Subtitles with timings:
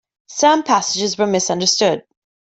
[0.29, 2.05] Some passages were misunderstood.